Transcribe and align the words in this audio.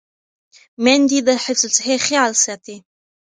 میندې 0.83 1.19
د 1.27 1.29
حفظ 1.43 1.61
الصحې 1.69 1.97
خیال 2.07 2.31
ساتي. 2.43 2.77